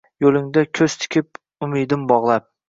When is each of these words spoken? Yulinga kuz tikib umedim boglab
Yulinga 0.23 0.63
kuz 0.79 0.95
tikib 1.03 1.39
umedim 1.69 2.09
boglab 2.15 2.51